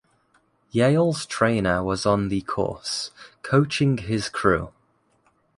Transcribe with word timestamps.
Yale's 0.71 1.27
trainer 1.27 1.83
was 1.83 2.07
on 2.07 2.29
the 2.29 2.41
course, 2.41 3.11
coaching 3.43 3.99
his 3.99 4.29
crew. 4.29 4.73